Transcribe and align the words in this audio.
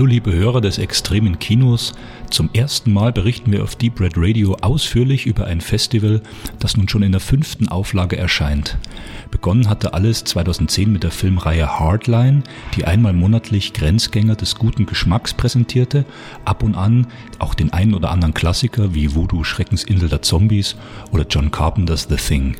Hallo 0.00 0.08
liebe 0.08 0.32
Hörer 0.32 0.62
des 0.62 0.78
extremen 0.78 1.38
Kinos. 1.38 1.92
Zum 2.30 2.48
ersten 2.54 2.90
Mal 2.90 3.12
berichten 3.12 3.52
wir 3.52 3.62
auf 3.62 3.76
Deep 3.76 4.00
Red 4.00 4.14
Radio 4.16 4.56
ausführlich 4.62 5.26
über 5.26 5.44
ein 5.44 5.60
Festival, 5.60 6.22
das 6.58 6.78
nun 6.78 6.88
schon 6.88 7.02
in 7.02 7.12
der 7.12 7.20
fünften 7.20 7.68
Auflage 7.68 8.16
erscheint. 8.16 8.78
Begonnen 9.30 9.68
hatte 9.68 9.92
alles 9.92 10.24
2010 10.24 10.90
mit 10.90 11.02
der 11.02 11.10
Filmreihe 11.10 11.78
Hardline, 11.78 12.44
die 12.74 12.86
einmal 12.86 13.12
monatlich 13.12 13.74
Grenzgänger 13.74 14.36
des 14.36 14.54
guten 14.54 14.86
Geschmacks 14.86 15.34
präsentierte, 15.34 16.06
ab 16.46 16.62
und 16.62 16.76
an 16.76 17.06
auch 17.38 17.52
den 17.52 17.70
einen 17.74 17.92
oder 17.92 18.10
anderen 18.10 18.32
Klassiker 18.32 18.94
wie 18.94 19.14
Voodoo 19.14 19.44
Schreckensinsel 19.44 20.08
der 20.08 20.22
Zombies 20.22 20.76
oder 21.12 21.26
John 21.28 21.50
Carpenters 21.50 22.06
The 22.08 22.16
Thing. 22.16 22.56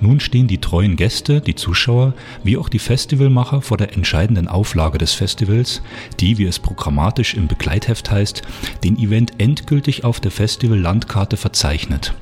Nun 0.00 0.20
stehen 0.20 0.48
die 0.48 0.60
treuen 0.60 0.96
Gäste, 0.96 1.40
die 1.40 1.54
Zuschauer, 1.54 2.14
wie 2.42 2.56
auch 2.56 2.68
die 2.68 2.78
Festivalmacher 2.78 3.62
vor 3.62 3.76
der 3.76 3.94
entscheidenden 3.94 4.48
Auflage 4.48 4.98
des 4.98 5.14
Festivals, 5.14 5.82
die, 6.20 6.38
wie 6.38 6.44
es 6.44 6.58
programmatisch 6.58 7.34
im 7.34 7.46
Begleitheft 7.46 8.10
heißt, 8.10 8.42
den 8.82 8.98
Event 8.98 9.32
endgültig 9.38 10.04
auf 10.04 10.20
der 10.20 10.30
Festival-Landkarte 10.30 11.36
verzeichnet. 11.36 12.14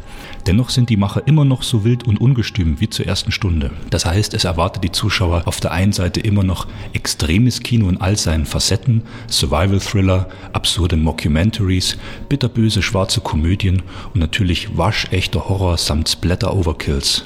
Dennoch 0.46 0.70
sind 0.70 0.90
die 0.90 0.96
Macher 0.96 1.26
immer 1.26 1.44
noch 1.44 1.62
so 1.62 1.84
wild 1.84 2.06
und 2.06 2.20
ungestüm 2.20 2.80
wie 2.80 2.88
zur 2.88 3.06
ersten 3.06 3.32
Stunde. 3.32 3.70
Das 3.90 4.04
heißt, 4.04 4.34
es 4.34 4.44
erwartet 4.44 4.84
die 4.84 4.92
Zuschauer 4.92 5.42
auf 5.46 5.60
der 5.60 5.72
einen 5.72 5.92
Seite 5.92 6.20
immer 6.20 6.42
noch 6.42 6.66
extremes 6.92 7.60
Kino 7.60 7.88
in 7.88 8.00
all 8.00 8.16
seinen 8.16 8.46
Facetten, 8.46 9.02
Survival-Thriller, 9.28 10.28
absurde 10.52 10.96
Mockumentaries, 10.96 11.96
bitterböse 12.28 12.82
schwarze 12.82 13.20
Komödien 13.20 13.82
und 14.14 14.20
natürlich 14.20 14.76
waschechter 14.76 15.48
Horror 15.48 15.78
samt 15.78 16.08
Splatter-Overkills. 16.08 17.24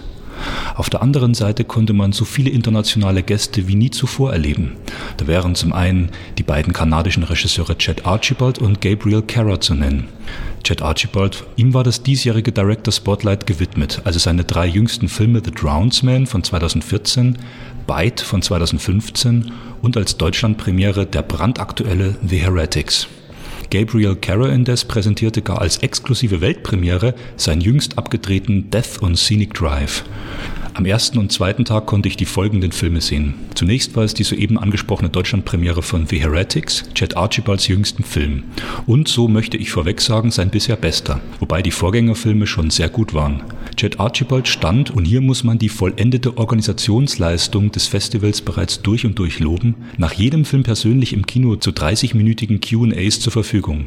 Auf 0.75 0.91
der 0.91 1.03
anderen 1.03 1.35
Seite 1.35 1.65
konnte 1.65 1.93
man 1.93 2.13
so 2.13 2.25
viele 2.25 2.51
internationale 2.51 3.23
Gäste 3.23 3.69
wie 3.69 3.77
nie 3.77 3.91
zuvor 3.91 4.33
erleben. 4.33 4.77
Da 5.17 5.27
wären 5.27 5.55
zum 5.55 5.73
einen 5.73 6.11
die 6.39 6.43
beiden 6.43 6.73
kanadischen 6.73 7.23
Regisseure 7.23 7.79
Chad 7.79 8.07
Archibald 8.07 8.59
und 8.59 8.81
Gabriel 8.81 9.23
Carra 9.23 9.61
zu 9.61 9.75
nennen. 9.75 10.09
Chad 10.65 10.83
Archibald, 10.83 11.45
ihm 11.57 11.75
war 11.75 11.85
das 11.85 12.03
diesjährige 12.03 12.53
Director 12.53 12.93
Spotlight 12.93 13.47
gewidmet, 13.47 14.03
also 14.05 14.19
seine 14.19 14.45
drei 14.45 14.67
jüngsten 14.67 15.09
Filme 15.09 15.41
The 15.45 15.53
Drownsman 15.53 16.27
von 16.27 16.43
2014, 16.43 17.39
Bite 17.87 18.25
von 18.25 18.43
2015 18.43 19.53
und 19.81 19.97
als 19.97 20.17
Deutschlandpremiere 20.17 21.07
der 21.07 21.23
brandaktuelle 21.23 22.17
The 22.27 22.39
Heretics. 22.39 23.07
Gabriel 23.71 24.17
Carra 24.17 24.49
indes 24.49 24.85
präsentierte 24.85 25.43
gar 25.43 25.61
als 25.61 25.79
exklusive 25.79 26.41
Weltpremiere 26.41 27.15
seinen 27.37 27.61
jüngst 27.61 27.99
abgedrehten 27.99 28.71
Death 28.71 29.03
on 29.03 29.17
Scenic 29.17 29.55
Drive. 29.55 30.05
Am 30.77 30.85
ersten 30.85 31.17
und 31.17 31.33
zweiten 31.33 31.65
Tag 31.65 31.87
konnte 31.87 32.07
ich 32.07 32.19
die 32.19 32.27
folgenden 32.27 32.71
Filme 32.71 33.01
sehen. 33.01 33.33
Zunächst 33.55 33.97
war 33.97 34.05
es 34.05 34.13
die 34.13 34.25
soeben 34.25 34.59
angesprochene 34.59 35.09
Deutschlandpremiere 35.09 35.81
von 35.81 36.07
The 36.07 36.21
Heretics, 36.21 36.85
Chad 36.93 37.17
Archibalds 37.17 37.67
jüngsten 37.67 38.05
Film. 38.05 38.43
Und 38.85 39.09
so 39.09 39.27
möchte 39.27 39.57
ich 39.57 39.71
vorweg 39.71 40.03
sagen, 40.03 40.31
sein 40.31 40.51
bisher 40.51 40.77
bester, 40.77 41.21
wobei 41.41 41.63
die 41.63 41.71
Vorgängerfilme 41.71 42.47
schon 42.47 42.69
sehr 42.69 42.91
gut 42.91 43.15
waren. 43.15 43.43
Chad 43.79 44.01
Archibald 44.01 44.49
stand, 44.49 44.91
und 44.91 45.07
hier 45.07 45.23
muss 45.23 45.45
man 45.45 45.59
die 45.59 45.71
vollendete 45.71 46.37
Organisationsleistung 46.37 47.73
des 47.73 47.87
Festivals 47.87 48.43
bereits 48.43 48.83
durch 48.83 49.07
und 49.07 49.19
durch 49.19 49.41
loben, 49.41 49.77
nach 49.97 50.13
jedem 50.13 50.45
Film 50.45 50.63
persönlich 50.63 51.15
im 51.15 51.25
Kino 51.25 51.57
zu 51.57 51.71
30-minütigen 51.71 52.61
Q&As 52.61 53.21
zur 53.21 53.33
Verfügung. 53.33 53.87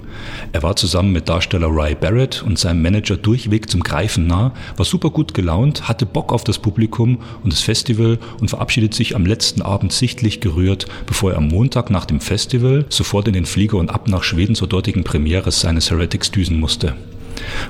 Er 0.54 0.64
war 0.64 0.76
zusammen 0.76 1.12
mit 1.12 1.30
Darsteller 1.30 1.68
Ry 1.68 1.94
Barrett 1.94 2.42
und 2.42 2.58
seinem 2.58 2.82
Manager 2.82 3.16
durchweg 3.16 3.70
zum 3.70 3.84
Greifen 3.84 4.26
nah, 4.26 4.56
war 4.76 4.86
super 4.86 5.12
gut 5.12 5.36
gelaunt, 5.36 5.88
hatte 5.88 6.08
Bock 6.08 6.34
auf 6.34 6.44
das 6.44 6.58
Publikum 6.58 6.79
Publikum 6.80 7.20
und 7.44 7.52
das 7.52 7.60
Festival 7.60 8.18
und 8.40 8.48
verabschiedet 8.48 8.94
sich 8.94 9.14
am 9.14 9.26
letzten 9.26 9.62
Abend 9.62 9.92
sichtlich 9.92 10.40
gerührt, 10.40 10.86
bevor 11.08 11.32
er 11.32 11.38
am 11.38 11.50
Montag 11.50 11.90
nach 11.90 12.06
dem 12.06 12.22
Festival 12.22 12.86
sofort 12.88 13.28
in 13.28 13.34
den 13.34 13.46
Flieger 13.46 13.78
und 13.78 13.90
ab 13.90 14.08
nach 14.08 14.24
Schweden 14.24 14.56
zur 14.56 14.70
dortigen 14.70 15.04
Premiere 15.04 15.52
seines 15.52 15.92
Heretics 15.92 16.32
düsen 16.32 16.58
musste. 16.58 16.96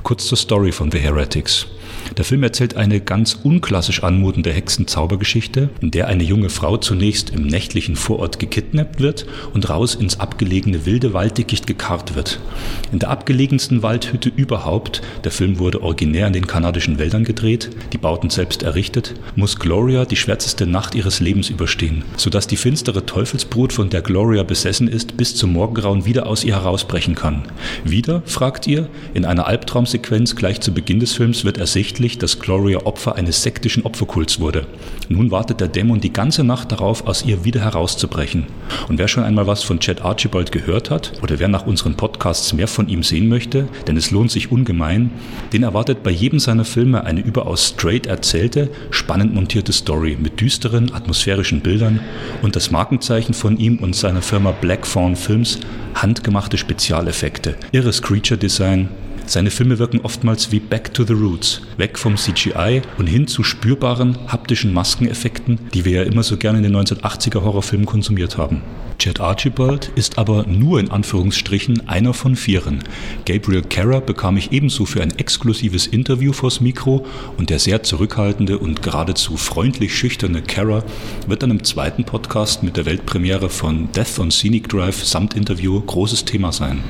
Kurz 0.03 0.27
zur 0.27 0.37
Story 0.37 0.71
von 0.71 0.91
The 0.91 0.99
Heretics. 0.99 1.65
Der 2.17 2.25
Film 2.25 2.43
erzählt 2.43 2.75
eine 2.75 2.99
ganz 2.99 3.37
unklassisch 3.43 4.03
anmutende 4.03 4.51
Hexenzaubergeschichte, 4.51 5.69
in 5.81 5.91
der 5.91 6.07
eine 6.07 6.23
junge 6.23 6.49
Frau 6.49 6.77
zunächst 6.77 7.29
im 7.29 7.43
nächtlichen 7.43 7.95
Vorort 7.95 8.39
gekidnappt 8.39 8.99
wird 8.99 9.25
und 9.53 9.69
raus 9.69 9.95
ins 9.95 10.19
abgelegene 10.19 10.85
wilde 10.85 11.13
Walddickicht 11.13 11.67
gekarrt 11.67 12.15
wird. 12.15 12.39
In 12.91 12.99
der 12.99 13.09
abgelegensten 13.09 13.83
Waldhütte 13.83 14.29
überhaupt, 14.35 15.01
der 15.23 15.31
Film 15.31 15.59
wurde 15.59 15.81
originär 15.81 16.27
in 16.27 16.33
den 16.33 16.47
kanadischen 16.47 16.99
Wäldern 16.99 17.23
gedreht, 17.23 17.69
die 17.93 17.97
Bauten 17.97 18.29
selbst 18.29 18.63
errichtet, 18.63 19.15
muss 19.35 19.59
Gloria 19.59 20.05
die 20.05 20.15
schwärzeste 20.15 20.67
Nacht 20.67 20.95
ihres 20.95 21.19
Lebens 21.19 21.49
überstehen, 21.49 22.03
sodass 22.17 22.47
die 22.47 22.57
finstere 22.57 23.05
Teufelsbrut, 23.05 23.73
von 23.73 23.89
der 23.89 24.01
Gloria 24.01 24.43
besessen 24.43 24.87
ist, 24.87 25.17
bis 25.17 25.35
zum 25.35 25.53
Morgengrauen 25.53 26.05
wieder 26.05 26.27
aus 26.27 26.43
ihr 26.43 26.55
herausbrechen 26.55 27.15
kann. 27.15 27.43
Wieder, 27.83 28.23
fragt 28.25 28.67
ihr, 28.67 28.87
in 29.13 29.25
einer 29.25 29.47
Albtraumsequenz 29.47 30.35
gleich 30.35 30.61
zu 30.61 30.73
Beginn 30.73 30.99
des 30.99 31.13
Films 31.13 31.45
wird 31.45 31.57
ersichtlich, 31.57 31.78
offensichtlich, 31.79 32.17
dass 32.17 32.39
Gloria 32.39 32.79
Opfer 32.79 33.15
eines 33.15 33.41
sektischen 33.41 33.85
Opferkults 33.85 34.41
wurde. 34.41 34.67
Nun 35.07 35.31
wartet 35.31 35.61
der 35.61 35.69
Dämon 35.69 36.01
die 36.01 36.11
ganze 36.11 36.43
Nacht 36.43 36.73
darauf, 36.73 37.07
aus 37.07 37.23
ihr 37.23 37.45
wieder 37.45 37.61
herauszubrechen. 37.61 38.47
Und 38.89 38.97
wer 38.97 39.07
schon 39.07 39.23
einmal 39.23 39.47
was 39.47 39.63
von 39.63 39.79
Chad 39.79 40.01
Archibald 40.01 40.51
gehört 40.51 40.89
hat 40.89 41.13
oder 41.23 41.39
wer 41.39 41.47
nach 41.47 41.65
unseren 41.65 41.95
Podcasts 41.95 42.51
mehr 42.51 42.67
von 42.67 42.89
ihm 42.89 43.01
sehen 43.01 43.29
möchte, 43.29 43.69
denn 43.87 43.95
es 43.95 44.11
lohnt 44.11 44.29
sich 44.29 44.51
ungemein, 44.51 45.09
den 45.53 45.63
erwartet 45.63 46.03
bei 46.03 46.11
jedem 46.11 46.39
seiner 46.39 46.65
Filme 46.65 47.05
eine 47.05 47.21
überaus 47.21 47.69
straight 47.69 48.07
erzählte, 48.07 48.69
spannend 48.91 49.33
montierte 49.33 49.71
Story 49.71 50.17
mit 50.19 50.41
düsteren, 50.41 50.93
atmosphärischen 50.93 51.61
Bildern 51.61 52.01
und 52.41 52.57
das 52.57 52.71
Markenzeichen 52.71 53.33
von 53.33 53.57
ihm 53.57 53.77
und 53.77 53.95
seiner 53.95 54.21
Firma 54.21 54.51
Black 54.51 54.85
Fawn 54.85 55.15
Films 55.15 55.61
handgemachte 55.95 56.57
Spezialeffekte, 56.57 57.55
irres 57.71 58.01
Creature 58.01 58.37
Design, 58.37 58.89
seine 59.29 59.51
Filme 59.51 59.79
wirken 59.79 60.01
oftmals 60.01 60.51
wie 60.51 60.59
Back 60.59 60.93
to 60.93 61.03
the 61.03 61.13
Roots, 61.13 61.61
weg 61.77 61.99
vom 61.99 62.15
CGI 62.15 62.81
und 62.97 63.07
hin 63.07 63.27
zu 63.27 63.43
spürbaren 63.43 64.17
haptischen 64.27 64.73
Maskeneffekten, 64.73 65.59
die 65.73 65.85
wir 65.85 65.91
ja 65.91 66.03
immer 66.03 66.23
so 66.23 66.37
gerne 66.37 66.57
in 66.57 66.63
den 66.63 66.75
1980er 66.75 67.43
Horrorfilmen 67.43 67.85
konsumiert 67.85 68.37
haben. 68.37 68.61
Chad 68.99 69.21
Archibald 69.21 69.93
ist 69.95 70.17
aber 70.17 70.45
nur 70.45 70.77
in 70.77 70.91
Anführungsstrichen 70.91 71.87
einer 71.87 72.13
von 72.13 72.35
vieren. 72.35 72.83
Gabriel 73.25 73.61
Carra 73.61 74.01
bekam 74.01 74.35
ich 74.35 74.51
ebenso 74.51 74.85
für 74.85 75.01
ein 75.01 75.17
exklusives 75.17 75.87
Interview 75.87 76.33
vors 76.33 76.59
Mikro 76.59 77.05
und 77.37 77.49
der 77.49 77.59
sehr 77.59 77.81
zurückhaltende 77.81 78.59
und 78.59 78.83
geradezu 78.83 79.37
freundlich 79.37 79.95
schüchterne 79.95 80.41
Carra 80.41 80.83
wird 81.27 81.43
dann 81.43 81.51
im 81.51 81.63
zweiten 81.63 82.03
Podcast 82.03 82.61
mit 82.61 82.75
der 82.75 82.85
Weltpremiere 82.85 83.49
von 83.49 83.89
Death 83.93 84.19
on 84.19 84.31
Scenic 84.31 84.67
Drive 84.67 85.05
samt 85.05 85.33
Interview 85.33 85.79
großes 85.79 86.25
Thema 86.25 86.51
sein. 86.51 86.83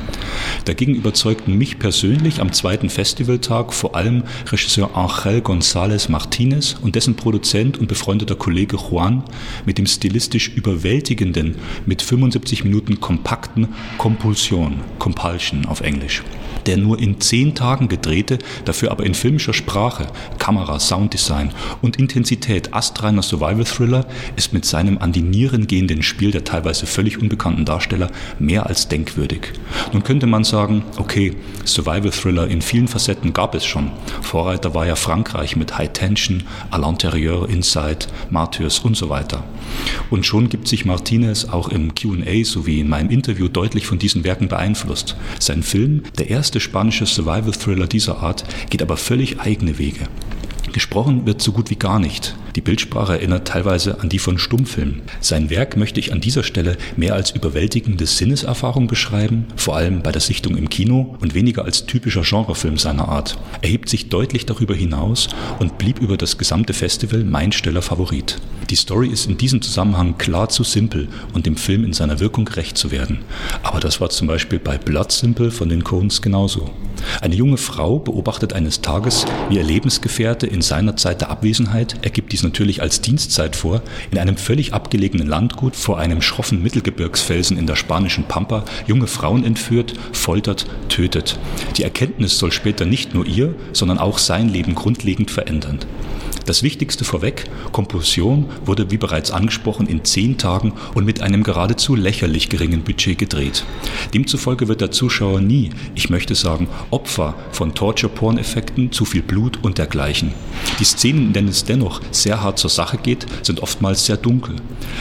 Dagegen 0.66 0.96
überzeugten 0.96 1.60
mich 1.60 1.78
persönlich 1.78 2.42
am 2.42 2.54
zweiten 2.54 2.90
Festivaltag 2.90 3.72
vor 3.72 3.96
allem 3.96 4.24
Regisseur 4.52 4.98
Angel 4.98 5.42
González 5.42 6.10
Martinez 6.10 6.76
und 6.82 6.96
dessen 6.96 7.16
Produzent 7.16 7.78
und 7.78 7.88
befreundeter 7.88 8.36
Kollege 8.36 8.78
Juan 8.78 9.24
mit 9.68 9.78
dem 9.78 9.86
stilistisch 9.86 10.50
überwältigenden, 10.50 11.58
mit 11.86 11.99
mit 12.00 12.08
75 12.08 12.64
Minuten 12.64 13.02
kompakten 13.02 13.68
Kompulsion, 13.98 14.80
Compulsion 15.00 15.66
auf 15.66 15.82
Englisch. 15.82 16.24
Der 16.66 16.78
nur 16.78 17.00
in 17.00 17.20
zehn 17.20 17.56
Tagen 17.56 17.88
gedrehte, 17.88 18.38
dafür 18.66 18.92
aber 18.92 19.06
in 19.06 19.14
filmischer 19.14 19.54
Sprache, 19.54 20.08
Kamera, 20.38 20.80
Sounddesign 20.80 21.52
und 21.82 21.98
Intensität 21.98 22.74
astreiner 22.74 23.22
Survival-Thriller 23.22 24.06
ist 24.36 24.54
mit 24.54 24.66
seinem 24.66 24.98
an 24.98 25.12
die 25.12 25.22
Nieren 25.22 25.68
gehenden 25.68 26.04
Spiel 26.04 26.32
der 26.32 26.44
teilweise 26.44 26.86
völlig 26.86 27.18
unbekannten 27.18 27.66
Darsteller 27.66 28.12
mehr 28.40 28.68
als 28.68 28.88
denkwürdig. 28.88 29.54
Nun 29.94 30.04
könnte 30.04 30.28
man 30.28 30.44
sagen, 30.44 30.84
okay, 30.98 31.36
Survival-Thriller 31.66 32.48
in 32.48 32.62
vielen 32.62 32.88
Facetten 32.88 33.34
gab 33.34 33.56
es 33.56 33.66
schon. 33.66 33.92
Vorreiter 34.22 34.74
war 34.74 34.86
ja 34.86 34.96
Frankreich 34.96 35.56
mit 35.56 35.78
High 35.78 35.92
Tension, 35.92 36.44
À 36.72 36.80
l'intérieur, 36.80 37.50
Inside, 37.50 38.08
Martyrs 38.30 38.80
und 38.80 38.96
so 38.96 39.10
weiter. 39.10 39.44
Und 40.10 40.26
schon 40.26 40.50
gibt 40.50 40.68
sich 40.68 40.86
Martinez 40.86 41.46
auch 41.46 41.70
im 41.70 41.89
QA 41.96 42.44
sowie 42.44 42.80
in 42.80 42.90
meinem 42.90 43.10
Interview 43.10 43.48
deutlich 43.48 43.86
von 43.86 44.00
diesen 44.00 44.24
Werken 44.24 44.48
beeinflusst. 44.48 45.16
Sein 45.40 45.64
Film, 45.64 46.04
der 46.18 46.30
erste 46.30 46.60
spanische 46.60 47.06
Survival-Thriller 47.06 47.88
dieser 47.88 48.20
Art, 48.24 48.44
geht 48.70 48.82
aber 48.82 48.98
völlig 48.98 49.40
eigene 49.40 49.78
Wege. 49.78 50.08
Gesprochen 50.74 51.26
wird 51.26 51.42
so 51.42 51.52
gut 51.52 51.70
wie 51.70 51.76
gar 51.76 52.00
nicht. 52.00 52.36
Die 52.56 52.62
Bildsprache 52.62 53.14
erinnert 53.14 53.48
teilweise 53.48 54.00
an 54.00 54.10
die 54.10 54.20
von 54.20 54.38
Stummfilmen. 54.38 55.02
Sein 55.20 55.50
Werk 55.50 55.78
möchte 55.78 56.00
ich 56.00 56.12
an 56.12 56.22
dieser 56.22 56.44
Stelle 56.44 56.78
mehr 56.96 57.14
als 57.14 57.32
überwältigende 57.32 58.06
Sinneserfahrung 58.06 58.88
beschreiben, 58.88 59.46
vor 59.56 59.76
allem 59.76 60.02
bei 60.02 60.12
der 60.12 60.22
Sichtung 60.22 60.58
im 60.58 60.70
Kino 60.70 61.16
und 61.20 61.34
weniger 61.34 61.66
als 61.66 61.86
typischer 61.86 62.22
Genrefilm 62.22 62.78
seiner 62.78 63.10
Art. 63.10 63.38
Er 63.62 63.70
hebt 63.70 63.90
sich 63.90 64.10
deutlich 64.10 64.46
darüber 64.46 64.76
hinaus 64.76 65.30
und 65.60 65.78
blieb 65.78 66.00
über 66.00 66.18
das 66.18 66.38
gesamte 66.38 66.74
Festival 66.74 67.24
mein 67.24 67.52
stiller 67.52 67.82
Favorit. 67.82 68.38
Die 68.70 68.76
Story 68.76 69.08
ist 69.08 69.26
in 69.26 69.38
diesem 69.38 69.62
Zusammenhang 69.62 70.18
klar 70.18 70.50
zu 70.50 70.64
simpel 70.64 71.08
und 71.34 71.46
dem 71.46 71.58
Film 71.58 71.84
in 71.84 71.94
seiner 71.94 72.20
Wirkung 72.20 72.46
gerecht 72.46 72.78
zu 72.78 72.92
werden. 72.92 73.20
Aber 73.64 73.80
das 73.80 74.00
war 74.00 74.10
zum 74.10 74.28
Beispiel 74.28 74.60
bei 74.60 74.78
Blood 74.78 75.12
Simple 75.12 75.50
von 75.52 75.70
den 75.70 75.84
Coens 75.84 76.22
genauso. 76.22 76.70
Eine 77.22 77.36
junge 77.36 77.58
Frau 77.58 78.00
beobachtet 78.00 78.54
eines 78.54 78.82
Tages, 78.82 79.26
wie 79.50 79.56
ihr 79.56 79.64
Lebensgefährte 79.64 80.48
in 80.48 80.62
seiner 80.62 80.96
Zeit 80.96 81.22
der 81.22 81.30
Abwesenheit, 81.30 81.96
er 82.02 82.12
gibt 82.12 82.32
dies 82.32 82.44
natürlich 82.44 82.82
als 82.82 83.02
Dienstzeit 83.02 83.56
vor, 83.56 83.82
in 84.12 84.18
einem 84.18 84.38
völlig 84.38 84.74
abgelegenen 84.74 85.28
Landgut 85.28 85.76
vor 85.76 86.00
einem 86.00 86.22
schroffen 86.22 86.64
Mittelgebirgsfelsen 86.64 87.58
in 87.58 87.68
der 87.68 87.76
spanischen 87.76 88.26
Pampa 88.26 88.64
junge 88.88 89.08
Frauen 89.08 89.44
entführt, 89.44 89.94
foltert, 90.14 90.66
tötet. 90.90 91.40
Die 91.78 91.84
Erkenntnis 91.84 92.40
soll 92.40 92.52
später 92.52 92.86
nicht 92.86 93.14
nur 93.14 93.26
ihr, 93.26 93.56
sondern 93.74 93.98
auch 93.98 94.18
sein 94.18 94.50
Leben 94.50 94.76
grundlegend 94.76 95.32
verändern. 95.32 95.80
Das 96.50 96.64
Wichtigste 96.64 97.06
vorweg, 97.06 97.46
Kompulsion 97.72 98.46
wurde 98.66 98.90
wie 98.90 98.98
bereits 98.98 99.30
angesprochen 99.30 99.86
in 99.86 100.04
zehn 100.04 100.40
Tagen 100.40 100.74
und 100.96 101.06
mit 101.06 101.22
einem 101.22 101.44
geradezu 101.44 101.96
lächerlich 101.96 102.50
geringen 102.50 102.82
Budget 102.82 103.20
gedreht. 103.20 103.66
Demzufolge 104.16 104.68
wird 104.68 104.82
der 104.82 104.90
Zuschauer 104.90 105.42
nie, 105.42 105.70
ich 105.94 106.10
möchte 106.10 106.34
sagen, 106.34 106.68
Opfer 106.92 107.36
von 107.52 107.74
Torture-Porn-Effekten, 107.74 108.92
zu 108.92 109.06
viel 109.06 109.22
Blut 109.22 109.60
und 109.64 109.78
dergleichen. 109.78 110.34
Die 110.80 110.84
Szenen, 110.84 111.28
in 111.28 111.34
denen 111.34 111.48
es 111.50 111.64
dennoch 111.64 112.02
sehr 112.12 112.42
hart 112.42 112.60
zur 112.60 112.70
Sache 112.70 112.98
geht, 112.98 113.26
sind 113.44 113.62
oftmals 113.62 114.06
sehr 114.06 114.18
dunkel. 114.18 114.56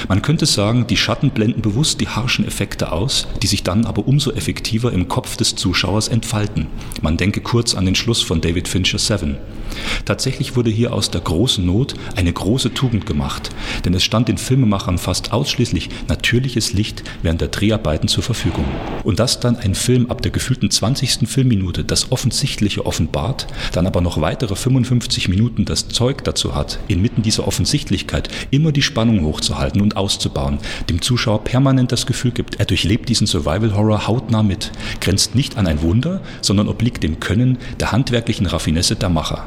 Man 0.09 0.23
könnte 0.23 0.47
sagen, 0.47 0.87
die 0.87 0.97
Schatten 0.97 1.31
blenden 1.31 1.63
bewusst 1.63 2.01
die 2.01 2.09
harschen 2.09 2.47
Effekte 2.47 2.93
aus, 2.93 3.29
die 3.43 3.47
sich 3.47 3.63
dann 3.63 3.85
aber 3.85 4.07
umso 4.07 4.33
effektiver 4.33 4.93
im 4.93 5.09
Kopf 5.09 5.37
des 5.37 5.57
Zuschauers 5.57 6.09
entfalten. 6.09 6.67
Man 7.03 7.17
denke 7.17 7.41
kurz 7.41 7.75
an 7.75 7.85
den 7.85 7.95
Schluss 7.95 8.23
von 8.23 8.41
David 8.41 8.69
Fincher 8.69 8.99
7. 8.99 9.37
Tatsächlich 10.05 10.57
wurde 10.57 10.71
hier 10.71 10.93
aus 10.93 11.11
der 11.11 11.21
großen 11.21 11.65
Not 11.65 11.95
eine 12.17 12.33
große 12.33 12.75
Tugend 12.75 13.07
gemacht, 13.07 13.51
denn 13.85 13.95
es 13.95 14.05
stand 14.05 14.29
den 14.29 14.39
Filmemachern 14.39 14.99
fast 14.99 15.33
ausschließlich 15.33 15.91
natürliches 16.09 16.73
Licht 16.73 17.03
während 17.23 17.41
der 17.41 17.49
Dreharbeiten 17.49 18.09
zur 18.09 18.23
Verfügung. 18.23 18.65
Und 19.05 19.19
dass 19.19 19.41
dann 19.41 19.57
ein 19.57 19.75
Film 19.75 20.11
ab 20.11 20.23
der 20.23 20.31
gefühlten 20.31 20.71
20. 20.71 21.29
Filmminute 21.29 21.85
das 21.85 22.13
Offensichtliche 22.13 22.87
offenbart, 22.87 23.47
dann 23.73 23.87
aber 23.87 24.01
noch 24.01 24.21
weitere 24.21 24.57
55 24.57 25.29
Minuten 25.29 25.65
das 25.65 25.89
Zeug 25.89 26.25
dazu 26.25 26.55
hat, 26.55 26.79
inmitten 26.89 27.23
dieser 27.23 27.47
Offensichtlichkeit 27.47 28.29
immer 28.51 28.73
die 28.73 28.83
Spannung 28.83 29.25
hochzuhalten 29.25 29.81
und 29.81 29.97
auszubauen, 29.97 30.59
dem 30.89 31.03
Zuschauer 31.03 31.45
permanent 31.45 31.93
das 31.93 32.07
Gefühl 32.07 32.33
gibt, 32.33 32.57
er 32.57 32.67
durchlebt 32.67 33.09
diesen 33.09 33.27
Survival 33.27 33.75
Horror 33.75 34.07
hautnah 34.07 34.43
mit, 34.43 34.73
grenzt 35.01 35.35
nicht 35.35 35.57
an 35.57 35.67
ein 35.67 35.83
Wunder, 35.83 36.21
sondern 36.41 36.69
obliegt 36.69 37.03
dem 37.03 37.21
Können 37.21 37.59
der 37.81 37.93
handwerklichen 37.93 38.47
Raffinesse 38.47 38.97
der 38.97 39.09
Macher. 39.09 39.47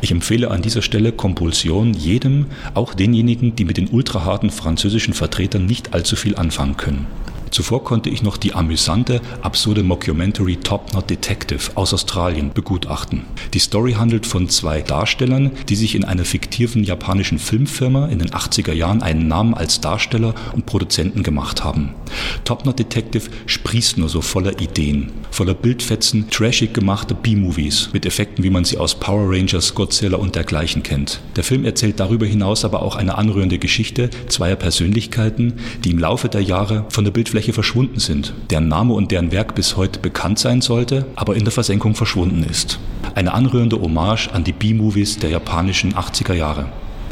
Ich 0.00 0.10
empfehle 0.10 0.50
an 0.50 0.62
dieser 0.62 0.82
Stelle 0.82 1.12
Kompulsion 1.12 1.94
jedem, 1.94 2.46
auch 2.74 2.94
denjenigen, 2.94 3.56
die 3.56 3.64
mit 3.64 3.76
den 3.76 3.88
ultraharten 3.88 4.50
französischen 4.50 5.14
Vertretern 5.14 5.66
nicht 5.66 5.94
allzu 5.94 6.16
viel 6.16 6.36
anfangen 6.36 6.76
können. 6.76 7.06
Zuvor 7.50 7.82
konnte 7.82 8.10
ich 8.10 8.22
noch 8.22 8.36
die 8.36 8.54
amüsante, 8.54 9.20
absurde 9.42 9.82
Mockumentary 9.82 10.56
Top 10.56 10.92
Not 10.94 11.10
Detective 11.10 11.72
aus 11.74 11.92
Australien 11.92 12.52
begutachten. 12.54 13.24
Die 13.54 13.58
Story 13.58 13.94
handelt 13.94 14.24
von 14.24 14.48
zwei 14.48 14.82
Darstellern, 14.82 15.50
die 15.68 15.74
sich 15.74 15.96
in 15.96 16.04
einer 16.04 16.24
fiktiven 16.24 16.84
japanischen 16.84 17.40
Filmfirma 17.40 18.06
in 18.06 18.20
den 18.20 18.30
80er 18.30 18.72
Jahren 18.72 19.02
einen 19.02 19.26
Namen 19.26 19.54
als 19.54 19.80
Darsteller 19.80 20.34
und 20.52 20.66
Produzenten 20.66 21.24
gemacht 21.24 21.64
haben. 21.64 21.94
Top 22.44 22.64
Not 22.64 22.78
Detective 22.78 23.28
sprießt 23.46 23.98
nur 23.98 24.08
so 24.08 24.20
voller 24.20 24.60
Ideen, 24.60 25.10
voller 25.30 25.54
Bildfetzen, 25.54 26.30
trashig 26.30 26.72
gemachte 26.72 27.14
B-Movies 27.14 27.90
mit 27.92 28.06
Effekten, 28.06 28.44
wie 28.44 28.50
man 28.50 28.64
sie 28.64 28.78
aus 28.78 28.94
Power 28.94 29.28
Rangers, 29.28 29.74
Godzilla 29.74 30.18
und 30.18 30.36
dergleichen 30.36 30.82
kennt. 30.82 31.20
Der 31.34 31.44
Film 31.44 31.64
erzählt 31.64 31.98
darüber 31.98 32.26
hinaus 32.26 32.64
aber 32.64 32.82
auch 32.82 32.94
eine 32.94 33.18
anrührende 33.18 33.58
Geschichte 33.58 34.10
zweier 34.28 34.56
Persönlichkeiten, 34.56 35.54
die 35.84 35.90
im 35.90 35.98
Laufe 35.98 36.28
der 36.28 36.42
Jahre 36.42 36.84
von 36.90 37.04
der 37.04 37.10
Bildfläche 37.10 37.39
Bildfläche 37.40 37.54
verschwunden 37.54 38.00
sind, 38.00 38.34
deren 38.50 38.68
Name 38.68 38.92
und 38.92 39.10
deren 39.10 39.32
Werk 39.32 39.54
bis 39.54 39.78
heute 39.78 39.98
bekannt 39.98 40.38
sein 40.38 40.60
sollte, 40.60 41.06
aber 41.16 41.36
in 41.36 41.44
der 41.44 41.52
Versenkung 41.52 41.94
verschwunden 41.94 42.44
ist. 42.44 42.78
Eine 43.14 43.32
anrührende 43.32 43.80
Hommage 43.80 44.28
an 44.28 44.44
die 44.44 44.52
B-Movies 44.52 45.18
der 45.20 45.30
japanischen 45.30 45.94
80er 45.94 46.34
Jahre. 46.34 46.66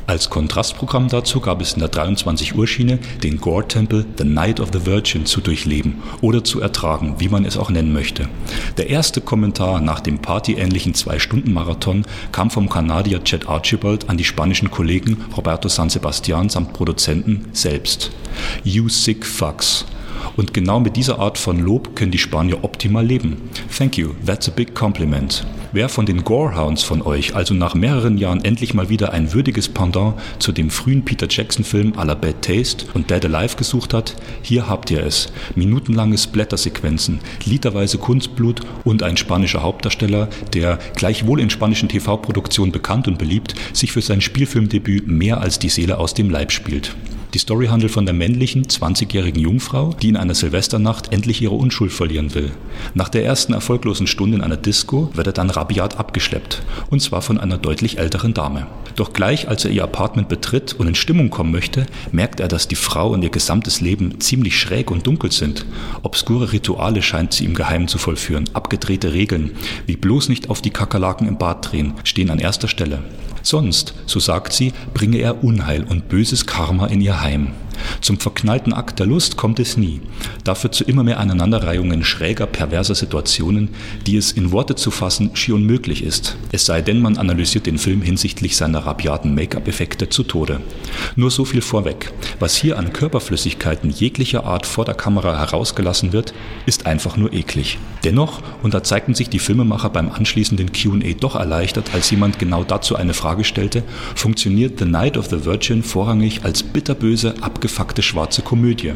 Als 0.07 0.29
Kontrastprogramm 0.29 1.09
dazu 1.09 1.41
gab 1.41 1.63
es 1.63 1.73
in 1.73 1.81
der 1.81 1.89
23 1.89 2.57
Uhr 2.57 2.67
Schiene 2.67 2.99
den 3.23 3.39
Gore-Tempel 3.39 4.05
The 4.19 4.25
Night 4.25 4.61
of 4.61 4.69
the 4.73 4.85
Virgin 4.85 5.25
zu 5.25 5.41
durchleben 5.41 6.03
oder 6.21 6.45
zu 6.45 6.61
ertragen, 6.61 7.17
wie 7.19 7.31
man 7.31 7.47
es 7.47 7.57
auch 7.57 7.71
nennen 7.71 7.95
möchte. 7.95 8.29
Der 8.77 8.91
erste 8.91 9.23
Kommentar 9.23 9.81
nach 9.81 10.01
dem 10.01 10.19
partyähnlichen 10.19 10.93
Zwei-Stunden-Marathon 10.93 12.05
kam 12.33 12.51
vom 12.51 12.69
Kanadier 12.69 13.25
Chad 13.25 13.49
Archibald 13.49 14.11
an 14.11 14.19
die 14.19 14.25
spanischen 14.25 14.71
Kollegen 14.71 15.25
Roberto 15.35 15.69
San 15.69 15.89
Sebastian 15.89 16.51
samt 16.51 16.75
Produzenten 16.75 17.47
selbst. 17.53 18.11
You 18.63 18.91
sick 18.91 19.25
fucks. 19.25 19.87
Und 20.37 20.55
genau 20.55 20.81
mit 20.81 20.97
dieser 20.97 21.19
Art 21.19 21.39
von 21.39 21.59
Lob 21.61 21.97
können 21.97 22.11
die 22.11 22.19
Spanier 22.19 22.65
optimal 22.65 23.05
leben. 23.05 23.37
Thank 23.77 23.99
you, 23.99 24.11
that's 24.25 24.49
a 24.49 24.53
big 24.53 24.75
compliment. 24.75 25.45
Wer 25.71 25.91
von 25.91 26.07
den 26.07 26.25
Gorehounds 26.25 26.83
von 26.83 27.03
euch 27.03 27.35
also 27.35 27.53
nach 27.53 27.75
mehreren 27.75 28.17
Jahren 28.17 28.43
endlich 28.43 28.73
mal 28.73 28.89
wieder 28.89 29.13
ein 29.13 29.35
würdiges 29.35 29.69
Pendant 29.69 30.15
zu 30.39 30.51
dem 30.51 30.71
frühen 30.71 31.05
Peter 31.05 31.27
Jackson-Film 31.29 31.93
à 31.93 32.07
la 32.07 32.15
Bad 32.15 32.41
Taste 32.41 32.87
und 32.95 33.11
Dead 33.11 33.23
Alive 33.27 33.57
gesucht 33.57 33.93
hat, 33.93 34.17
hier 34.41 34.67
habt 34.67 34.91
ihr 34.91 35.05
es. 35.05 35.31
Minutenlange 35.57 36.17
Splatter-Sequenzen, 36.17 37.21
literweise 37.45 37.99
Kunstblut 37.99 38.63
und 38.85 39.03
ein 39.03 39.19
spanischer 39.19 39.63
Hauptdarsteller, 39.63 40.29
der 40.55 40.79
gleichwohl 40.97 41.39
in 41.39 41.51
spanischen 41.51 41.91
TV-Produktionen 41.91 42.73
bekannt 42.73 43.07
und 43.07 43.19
beliebt, 43.19 43.55
sich 43.75 43.93
für 43.93 44.01
sein 44.01 44.23
Spielfilmdebüt 44.23 45.07
mehr 45.07 45.41
als 45.43 45.59
die 45.59 45.69
Seele 45.69 45.99
aus 45.99 46.15
dem 46.15 46.31
Leib 46.31 46.51
spielt. 46.51 46.95
Die 47.39 47.43
Story 47.43 47.69
handelt 47.69 47.93
von 47.93 48.05
der 48.05 48.17
männlichen, 48.17 48.65
20-jährigen 48.65 49.41
Jungfrau, 49.41 49.95
die 50.03 50.09
in 50.09 50.17
einer 50.17 50.35
Silvesternacht 50.35 51.13
endlich 51.13 51.41
ihre 51.41 51.55
Unschuld 51.55 51.93
verlieren 51.93 52.35
will. 52.35 52.51
Nach 52.95 53.09
der 53.09 53.25
ersten 53.25 53.53
erfolglosen 53.53 54.09
Stunde 54.09 54.39
in 54.39 54.43
einer 54.43 54.57
Disco 54.57 55.13
wird 55.15 55.29
er 55.29 55.33
dann 55.33 55.49
rabiat 55.49 56.01
abgeschleppt, 56.01 56.63
und 56.91 57.01
zwar 57.01 57.23
von 57.23 57.39
einer 57.39 57.57
deutlich 57.57 57.99
älteren 57.99 58.35
Dame. 58.35 58.67
Doch 58.97 59.13
gleich 59.13 59.47
als 59.47 59.65
er 59.65 59.71
ihr 59.71 59.85
Apartment 59.85 60.29
betritt 60.29 60.73
und 60.73 60.89
in 60.89 60.97
Stimmung 60.97 61.31
kommen 61.31 61.53
möchte, 61.53 61.87
merkt 62.11 62.41
er, 62.41 62.49
dass 62.49 62.67
die 62.67 62.75
Frau 62.75 63.11
und 63.11 63.23
ihr 63.23 63.31
gesamtes 63.31 63.81
Leben 63.81 64.21
ziemlich 64.21 64.59
schräg 64.59 64.91
und 64.91 65.07
dunkel 65.07 65.31
sind. 65.31 65.65
Obskure 66.03 66.53
Rituale 66.53 67.03
scheint 67.03 67.35
sie 67.35 67.45
im 67.45 67.55
Geheimen 67.55 67.87
zu 67.87 67.99
vollführen, 67.99 68.51
abgedrehte 68.53 69.13
Regeln, 69.13 69.53
wie 69.87 69.97
bloß 69.97 70.29
nicht 70.29 70.51
auf 70.51 70.61
die 70.61 70.71
Kakerlaken 70.71 71.29
im 71.29 71.39
Bad 71.39 71.71
drehen, 71.71 71.95
stehen 72.03 72.31
an 72.31 72.41
erster 72.41 72.67
Stelle. 72.67 72.99
Sonst, 73.43 73.95
so 74.07 74.21
sagt 74.21 74.53
sie, 74.53 74.73
bringe 74.95 75.19
er 75.19 75.43
Unheil 75.45 75.85
und 75.85 76.09
böses 76.09 76.47
Karma 76.47 76.87
in 76.87 77.01
ihr 77.01 77.21
Heim. 77.21 77.53
Zum 78.01 78.19
verknallten 78.19 78.73
Akt 78.73 78.99
der 78.99 79.07
Lust 79.07 79.37
kommt 79.37 79.61
es 79.61 79.77
nie, 79.77 80.01
dafür 80.45 80.73
zu 80.73 80.85
immer 80.85 81.05
mehr 81.05 81.21
Aneinanderreihungen 81.21 82.05
schräger, 82.05 82.47
perverser 82.47 82.95
Situationen, 82.95 83.71
die 84.07 84.17
es 84.17 84.33
in 84.33 84.53
Worte 84.53 84.75
zu 84.75 84.91
fassen 84.91 85.31
schier 85.35 85.55
unmöglich 85.55 86.03
ist, 86.03 86.37
es 86.53 86.67
sei 86.67 86.83
denn, 86.83 87.01
man 87.01 87.17
analysiert 87.17 87.67
den 87.67 87.79
Film 87.79 88.03
hinsichtlich 88.03 88.57
seiner 88.57 88.81
rabiaten 88.81 89.35
Make-up-Effekte 89.35 90.09
zu 90.09 90.23
Tode. 90.23 90.61
Nur 91.17 91.31
so 91.31 91.45
viel 91.45 91.61
vorweg, 91.61 92.13
was 92.41 92.57
hier 92.57 92.79
an 92.79 92.93
Körperflüssigkeiten 92.93 93.91
jeglicher 93.91 94.45
Art 94.45 94.67
vor 94.67 94.85
der 94.85 94.95
Kamera 94.95 95.39
herausgelassen 95.39 96.13
wird, 96.13 96.35
ist 96.67 96.87
einfach 96.87 97.17
nur 97.17 97.33
eklig. 97.33 97.79
Dennoch, 98.05 98.43
und 98.63 98.75
da 98.75 98.83
zeigten 98.83 99.15
sich 99.15 99.29
die 99.29 99.39
Filmemacher 99.39 99.91
beim 99.91 100.11
anschließenden 100.11 100.73
Q&A 100.73 101.13
doch 101.19 101.35
erleichtert, 101.35 101.95
als 101.95 102.11
jemand 102.11 102.39
genau 102.39 102.65
dazu 102.65 102.97
eine 102.97 103.15
Frage 103.15 103.45
stellte, 103.45 103.83
funktioniert 104.15 104.79
The 104.79 104.85
Night 104.85 105.17
of 105.17 105.27
the 105.27 105.45
Virgin 105.45 105.83
vorrangig 105.83 106.45
als 106.45 106.63
bitterböse, 106.63 107.35
abgefuckte 107.41 107.68
abgefuckte 107.69 108.03
schwarze 108.03 108.41
Komödie. 108.41 108.95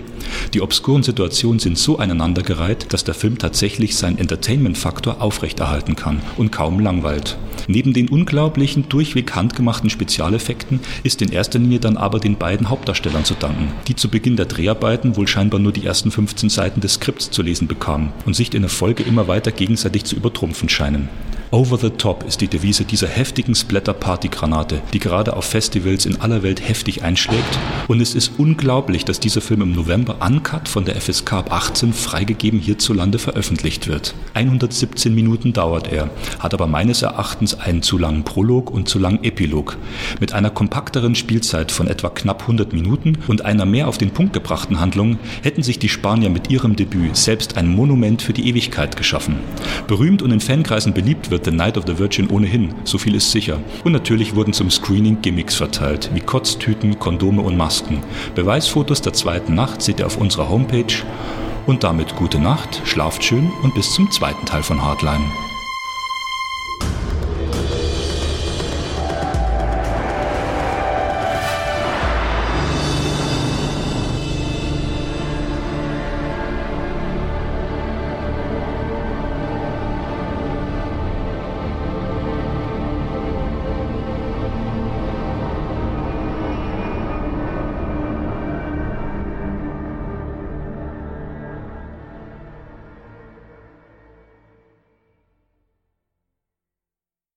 Die 0.55 0.63
obskuren 0.63 1.03
Situationen 1.03 1.59
sind 1.59 1.77
so 1.77 1.99
aneinandergereiht, 1.99 2.93
dass 2.95 3.05
der 3.05 3.13
Film 3.13 3.37
tatsächlich 3.37 3.97
seinen 3.97 4.17
Entertainment-Faktor 4.17 5.21
aufrechterhalten 5.21 5.95
kann 5.95 6.23
und 6.39 6.53
kaum 6.53 6.81
langweilt. 6.81 7.37
Neben 7.69 7.93
den 7.93 8.09
unglaublichen, 8.09 8.89
durchweg 8.89 9.35
handgemachten 9.35 9.91
Spezialeffekten 9.91 10.81
ist 11.03 11.21
in 11.21 11.31
erster 11.31 11.59
Linie 11.59 11.81
dann 11.81 11.99
aber 11.99 12.19
den 12.19 12.39
beiden 12.39 12.71
Hauptdarstellern 12.71 13.27
zu 13.27 13.35
danken, 13.35 13.71
die 13.89 13.95
zu 13.95 14.09
Beginn 14.09 14.37
der 14.37 14.47
Dreharbeiten 14.47 15.17
wohl 15.17 15.29
scheinbar 15.29 15.61
nur 15.61 15.73
die 15.73 15.85
ersten 15.85 16.11
15 16.11 16.49
Seiten 16.49 16.81
des 16.81 16.95
Skripts 16.95 17.31
zu 17.31 17.43
lesen 17.43 17.69
bekamen 17.69 18.11
und 18.25 18.35
sich 18.35 18.55
in 18.55 18.63
der 18.63 18.71
Folge 18.71 19.03
immer 19.03 19.29
weiter 19.29 19.53
gegenseitig 19.53 20.05
zu 20.05 20.17
übertrumpfen 20.17 20.71
scheinen. 20.71 21.11
Over 21.55 21.77
the 21.77 21.91
Top 21.91 22.25
ist 22.27 22.41
die 22.41 22.49
Devise 22.49 22.87
dieser 22.87 23.09
heftigen 23.09 23.55
Splatter-Party-Granate, 23.55 24.81
die 24.95 24.99
gerade 24.99 25.37
auf 25.37 25.45
Festivals 25.45 26.07
in 26.07 26.19
aller 26.19 26.43
Welt 26.43 26.67
heftig 26.67 27.03
einschlägt. 27.03 27.59
Und 27.89 28.01
es 28.01 28.15
ist 28.15 28.33
unglaublich, 28.39 29.05
dass 29.05 29.21
dieser 29.21 29.43
Film 29.43 29.61
im 29.61 29.73
November 29.73 30.17
uncut 30.27 30.67
von 30.67 30.87
der 30.87 30.99
FSK 30.99 31.35
ab 31.35 31.53
18 31.53 31.93
freigegeben 31.93 32.59
hierzulande 32.59 33.19
veröffentlicht 33.19 33.87
wird. 33.87 34.15
117 34.33 35.15
Minuten 35.15 35.53
dauert 35.53 35.93
er, 35.93 36.09
hat 36.39 36.55
aber 36.55 36.67
meines 36.67 37.03
Erachtens 37.03 37.53
einen 37.53 37.83
zu 37.83 37.99
langen 37.99 38.25
Prolog 38.25 38.71
und 38.71 38.89
zu 38.89 38.99
langen 38.99 39.23
Epilog. 39.23 39.77
Mit 40.21 40.33
einer 40.33 40.49
kompakteren 40.49 41.15
Spielzeit 41.15 41.71
von 41.71 41.87
etwa 41.87 42.09
knapp 42.09 42.41
100 42.41 42.73
Minuten 42.73 43.19
und 43.29 43.45
einer 43.45 43.67
mehr 43.67 43.89
auf 43.89 43.99
den 43.99 44.13
Punkt 44.13 44.33
gebrachten 44.33 44.81
Handlung 44.81 45.19
hätten 45.43 45.63
sich 45.63 45.79
die 45.79 45.91
Spanier 45.91 46.31
mit 46.31 46.49
ihrem 46.49 46.77
Debüt 46.77 47.19
selbst 47.19 47.59
ein 47.59 47.69
Monument 47.69 48.23
für 48.23 48.33
die 48.33 48.49
Ewigkeit 48.49 48.97
geschaffen. 48.97 49.37
Berühmt 49.87 50.23
und 50.23 50.31
in 50.31 50.41
Fankreisen 50.41 50.95
beliebt 50.95 51.31
wird 51.31 51.42
The 51.45 51.51
Night 51.51 51.77
of 51.77 51.85
the 51.87 51.99
Virgin 51.99 52.31
ohnehin, 52.31 52.75
so 52.85 52.99
viel 52.99 53.15
ist 53.15 53.31
sicher. 53.31 53.59
Und 53.85 53.93
natürlich 53.93 54.35
wurden 54.35 54.53
zum 54.53 54.71
Screening 54.71 55.23
Gimmicks 55.23 55.55
verteilt, 55.55 56.11
wie 56.15 56.21
Kotztüten, 56.21 56.99
Kondome 56.99 57.43
und 57.43 57.57
Masken. 57.57 58.03
Beweisfotos 58.35 59.03
der 59.03 59.13
zweiten 59.13 59.55
Nacht 59.55 59.83
seht 59.83 60.01
ihr 60.01 60.07
auf 60.07 60.19
unserer 60.19 60.49
Homepage. 60.49 60.95
Und 61.67 61.85
damit 61.85 62.17
gute 62.17 62.39
Nacht, 62.39 62.83
schlaft 62.85 63.25
schön 63.25 63.51
und 63.63 63.75
bis 63.75 63.93
zum 63.95 64.11
zweiten 64.11 64.47
Teil 64.47 64.63
von 64.63 64.83
Hardline. 64.83 65.25